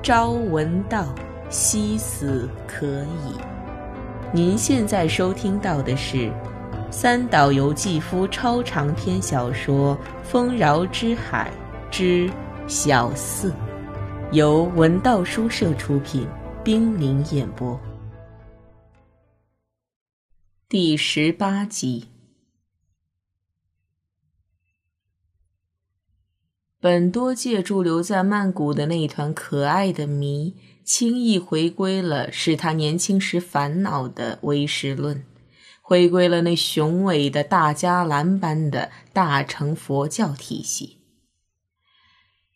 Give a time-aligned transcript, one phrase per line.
[0.00, 1.12] 朝闻道，
[1.50, 3.34] 夕死可矣。
[4.32, 6.32] 您现在收听到的是
[6.90, 11.50] 三岛由纪夫超长篇小说《丰饶之海
[11.90, 12.30] 之
[12.66, 13.50] 小四》，
[14.30, 16.26] 由文道书社出品，
[16.64, 17.78] 冰凌演播，
[20.68, 22.08] 第十八集。
[26.80, 35.24] 本多借助留在曼谷的那一团可爱的谜，轻易回归了使他年轻时烦恼的唯识论，
[35.82, 40.98] 回归了那雄伟的大迦兰般的大乘佛教体系。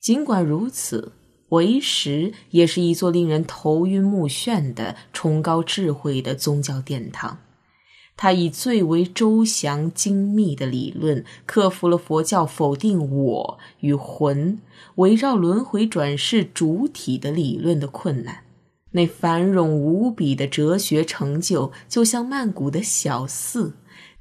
[0.01, 1.15] 尽管如此，
[1.49, 7.39] 唯识也是一座令人头晕目眩的崇高智慧的宗教殿堂。
[8.17, 14.59] 他以最为周详精密的理论，克服了佛教否定我与魂、
[14.97, 18.45] 围绕轮回转世主体的理论的困难。
[18.93, 23.73] 那繁荣无比的哲学成就，就像曼谷的小寺，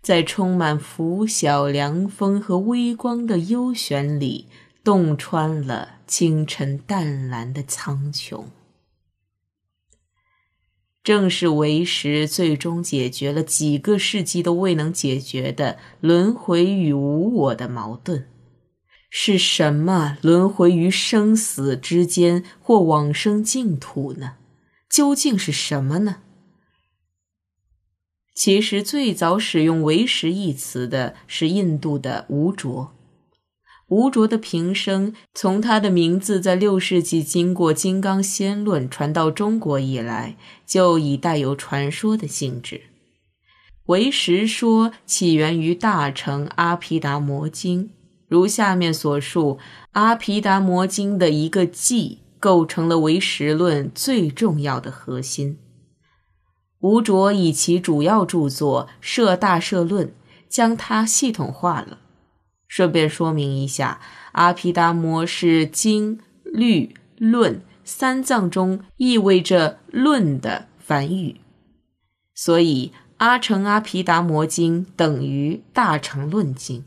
[0.02, 4.48] 在充满拂晓凉风和微光的幽玄里，
[4.84, 8.46] 洞穿了清晨淡蓝的苍穹。
[11.04, 18.28] 正是为时最终解决了几个世纪都未能解决的轮回与无我的矛盾。
[19.10, 24.36] 是什么轮回于生死之间，或往生净土呢？
[24.90, 26.18] 究竟是什么呢？
[28.34, 32.96] 其实，最早使用“为时”一词的是印度的吴卓。
[33.92, 42.84] 吴卓的平生，从他的名字在六世纪经过《金刚仙论》传到中国以来，就已带有传说的性质。
[43.88, 47.90] 唯识说起源于大乘阿毗达摩经，
[48.30, 49.60] 如下面所述，
[49.92, 55.58] 阿毗达摩经的一个偈构成了唯识论最重要的核心。
[56.80, 60.08] 吴卓以其主要著作《摄大摄论》
[60.48, 61.98] 将它系统化了。
[62.72, 64.00] 顺便说明一下，
[64.32, 71.42] 阿毗达摩是经、律、论三藏中意味着“论”的梵语，
[72.34, 76.86] 所以阿成阿毗达摩经等于大乘论经。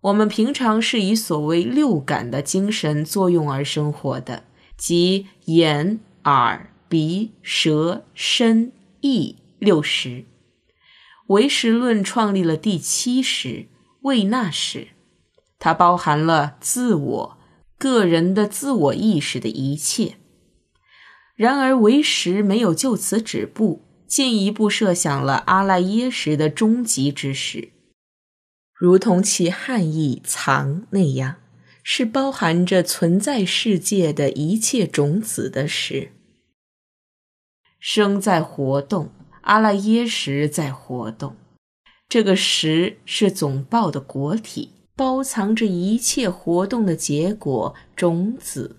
[0.00, 4.42] 我们平常是以所谓六感的精神作用而生活的，
[4.76, 8.72] 即眼、耳、鼻、舌、身、
[9.02, 10.24] 意六识。
[11.28, 13.68] 唯识论创立了第七识。
[14.02, 14.88] 为那时，
[15.58, 17.38] 它包含了自我、
[17.78, 20.16] 个人的自我意识的一切。
[21.36, 27.70] 然而，唯识没有就此止步，进一步设想了阿赖耶识的终极之时，
[28.74, 31.36] 如同其汉译“藏”那样，
[31.82, 36.12] 是包含着存在世界的一切种子的时。
[37.78, 39.10] 生在活动，
[39.42, 41.36] 阿赖耶识在活动。
[42.10, 48.78] 这个实是总报的果体，包藏着一切活动的结果种子。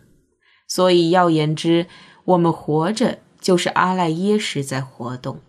[0.68, 1.88] 所以，要言之，
[2.25, 5.40] 我们活着就是阿赖耶识在活动。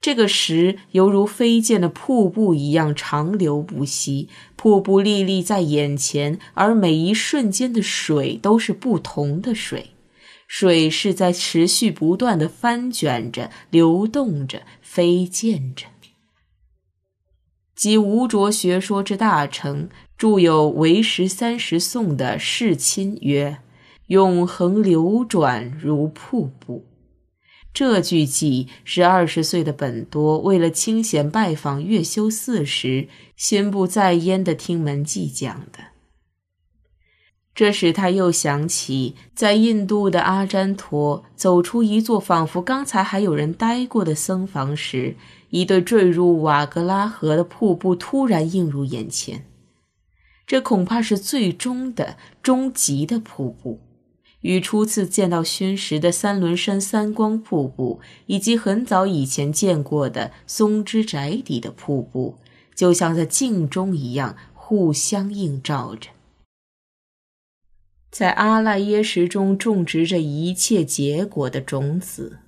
[0.00, 9.90] 这个实犹如飞溅的瀑布一样长流不息，瀑布历历在眼前，而每一瞬间的水都是不同的水，
[10.48, 15.86] 水是在持续不断的翻卷着、流动着、飞溅着。
[17.76, 23.58] 即吴卓学说之大成，著有《为时三十颂》的世亲曰
[24.08, 26.86] ：“永恒流转如瀑布。”
[27.74, 35.95] 这句偈是二十岁的本多为了清闲拜访月修寺时，心不在焉的听门记讲的。
[37.56, 45.16] 这使他又想起，在印度的阿占陀走出一座仿佛刚才还有人待过的僧房时。
[45.50, 49.46] 一对坠入瓦格拉河的瀑布突然映入眼前，
[50.44, 53.80] 这恐怕是最终的、终极的瀑布，
[54.40, 62.34] 与初次见到熏石的三轮山三光瀑布，以及很早以前见过的松枝宅邸的瀑布，
[62.74, 66.10] 就像在镜中一样互相映照着。
[68.18, 72.38] 在阿赖耶识中种植着一切结果的种子。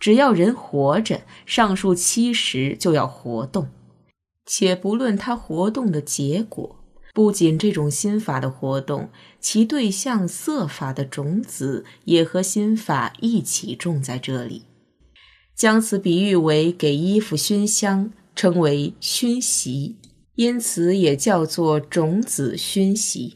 [0.00, 3.68] 只要人活着，上述七识就要活动，
[4.46, 6.76] 且不论它活动的结果。
[7.12, 14.62] 不仅这种心法的活动，其对象色法的种子也和心法一起种在这里。
[15.54, 19.96] 将此比喻为给衣服熏香，称为熏习，
[20.36, 23.34] 因此也叫做种子熏习。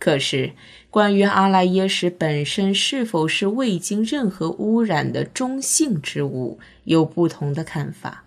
[0.00, 0.52] 可是，
[0.88, 8.24] 关于阿赖耶识本身是否是未经任何污染的中性之物，有不同的看法。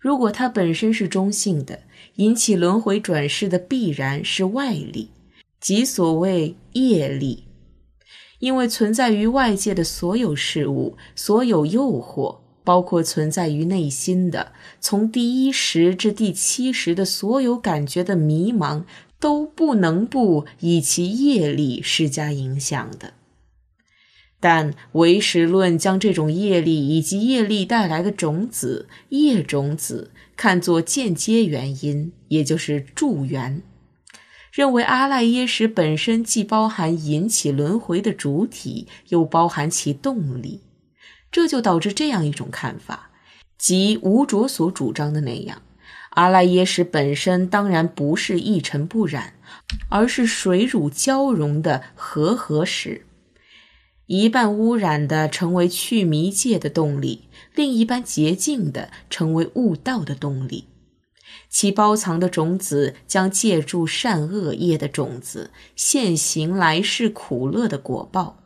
[0.00, 1.84] 如果它本身是中性的，
[2.16, 5.10] 引起轮回转世的必然是外力，
[5.60, 7.44] 即所谓业力，
[8.40, 14.50] 因为存在于外界的所有事物、所有诱惑，包括存在于内心的
[14.80, 18.82] 从第一时至第七时的所有感觉的迷茫。
[19.24, 23.14] 都不能不以其业力施加影响的，
[24.38, 33.62] 但唯识论将这种业力以及业力带来的种子业种子看作间接原因，也就是助缘，
[34.52, 40.60] 认为阿赖耶识本身既包含引起轮回的主体，又包含其动力，
[41.32, 43.10] 这就导致这样一种看法，
[43.56, 45.62] 即吴卓所主张的那样。
[46.14, 49.34] 阿赖耶识本身当然不是一尘不染，
[49.88, 53.04] 而是水乳交融的和合石，
[54.06, 60.66] 一半污染的成为去迷界的动力，另一半洁净的成为悟道的动力。
[61.48, 68.40] 其包藏的种子将借助善恶业的种子，现行来世苦乐的果报。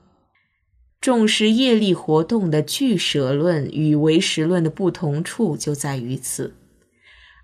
[1.00, 6.55] 重视业力活动的俱舍论与唯识论的不同处就在于此。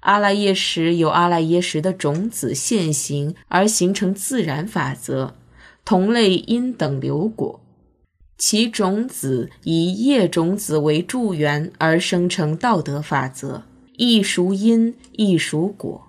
[0.05, 5.33] 阿赖耶识有阿赖耶识的种子现行而形成自然法则，
[5.83, 7.61] 同类因等流果，
[8.37, 13.63] 其种子以业种子为助缘而生成道德法则，
[13.97, 16.09] 亦属因，亦属果。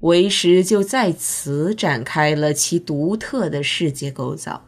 [0.00, 4.64] 唯识就在此展开了其独特的世界构造。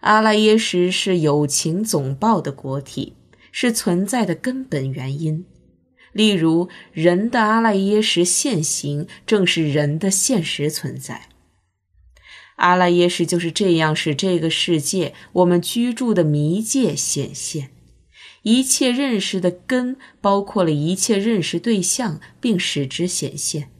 [0.00, 3.12] 阿赖耶识是有情总报的果体，
[3.52, 5.44] 是存在的根本原因。
[6.12, 11.28] 例如，人的阿赖耶识现行，正是人的现实存在。
[12.56, 17.70] 阿赖耶识就是这样使这个世界，我们居住的迷界显现。
[18.42, 23.70] 一切认识的根，包括了一切认识对象，并使之显现。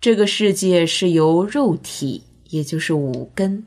[0.00, 3.64] 这个世界是由肉体，也就是五根；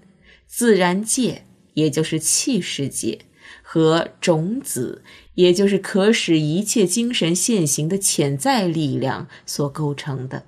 [0.48, 3.20] 自然界，也就是气世界。
[3.62, 5.04] 和种子，
[5.36, 10.44] 也就是可使一切精神现行的潜在力量所构成的。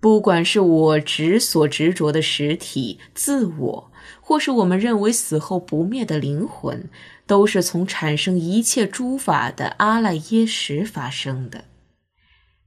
[0.00, 6.88] 不管是我执所执着的实体自我，或是我们认为死后不灭的灵魂，
[7.26, 11.64] 都是从产生一切诸法的阿赖耶识发生的。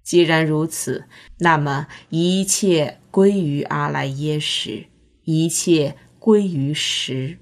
[0.04, 1.06] 既然如此，
[1.38, 4.88] 那么一切归于阿赖耶识，
[5.24, 7.38] 一切归于识。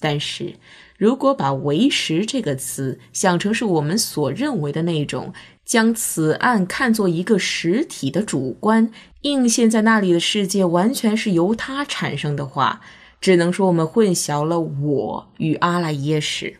[0.00, 0.54] 但是，
[0.98, 5.32] 如果把“为实”这个词想成是我们所认为的那种
[5.64, 8.90] 将此案看作一个实体的主观
[9.22, 12.80] 映现在那里的世界完全是由它产生的话，
[13.20, 16.56] 只能说我们混淆了我与阿赖耶识，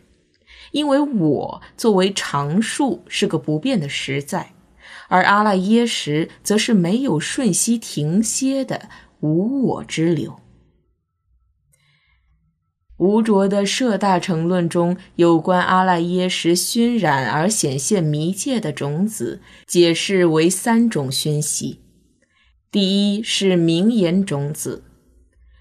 [0.71, 4.53] 因为我作为常数是个不变的实在，
[5.07, 8.89] 而阿赖耶识则是没有瞬息停歇的
[9.21, 10.39] 无我之流。
[12.97, 21.81] 吴卓的《摄大乘论》中有关阿赖耶识熏染而显现迷界的种子，解释为三种熏习。
[22.71, 24.83] 第一是名言种子，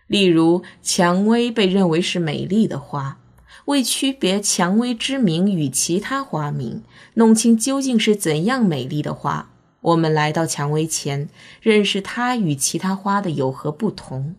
[0.07, 3.19] 例如蔷薇被认为是美丽的花，
[3.66, 6.83] 为区别蔷薇之名与其他花名，
[7.14, 9.50] 弄清究竟是怎样美丽的花，
[9.83, 11.28] 我们来到蔷薇前，
[11.61, 14.35] 认识它与其他花的有何不同。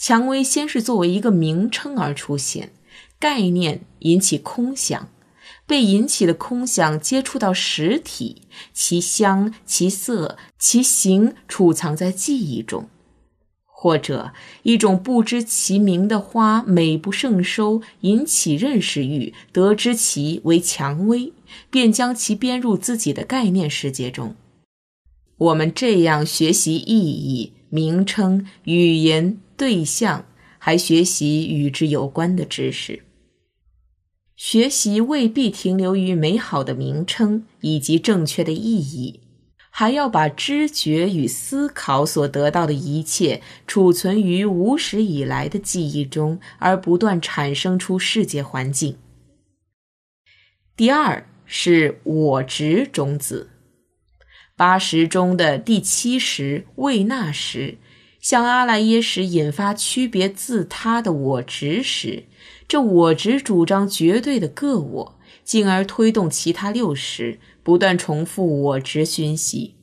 [0.00, 2.72] 蔷薇先是作为一个名称而出现，
[3.18, 5.10] 概念引起空想，
[5.66, 12.88] 被引起的空想接触到实体，其香、其色、其形储藏在记忆中，
[13.66, 21.34] 或者一种不知其名的花美不胜收，引起认识欲，得知其为蔷薇，
[21.70, 24.34] 便将其编入自己的概念世界中。
[25.36, 29.38] 我们这样学习意义、名称、语言。
[29.60, 30.24] 对象
[30.56, 33.02] 还学习与之有关的知识，
[34.34, 39.20] 学习未必停留于美好的名称以及正确的意义，
[39.68, 48.96] 还要把知觉与思考所得到的一切储存于无始以来的记忆中，而不断产生出世界环境。
[50.74, 53.50] 第二是我执种子，
[54.56, 57.76] 八识中的第七识未那识。
[58.20, 62.24] 向阿赖耶识引发区别自他的我执时，
[62.68, 69.76] 这我执主张绝对的个我，进而推动其他六识不断重复我执熏习。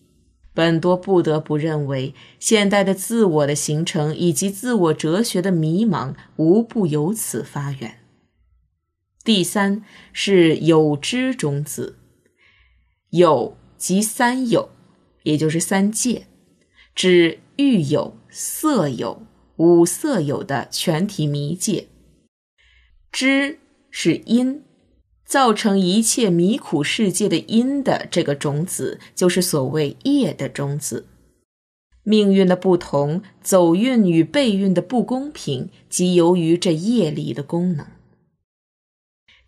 [0.54, 8.00] 本多不得不认为，现代的自我的形成以及自我哲学的迷茫，无不由此发源。
[9.24, 11.98] 第三是有知种子，
[13.12, 14.70] 有即三有，
[15.24, 16.26] 也就是三界，
[16.96, 19.22] 指欲有、色有、
[19.58, 21.88] 五色有的全体迷界。
[23.12, 23.60] 知
[23.92, 24.64] 是因。
[25.26, 31.06] 造成一切迷苦世界的因的这个种子，就是所谓业的种子。
[32.04, 37.86] 命运的不同，走运与背运的不公平，即由于这业力的功能。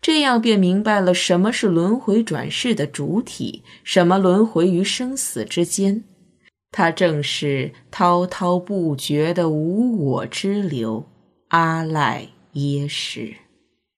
[0.02, 6.04] 这样便明白了什么是轮回转世的主体，什么轮回于生死之间。
[6.72, 11.04] 他正是滔滔不绝的无我之流，
[11.48, 13.34] 阿赖耶识。